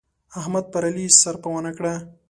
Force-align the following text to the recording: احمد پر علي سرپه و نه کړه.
احمد 0.39 0.65
پر 0.73 0.83
علي 0.89 1.05
سرپه 1.21 1.47
و 1.51 1.59
نه 1.65 1.71
کړه. 1.77 1.93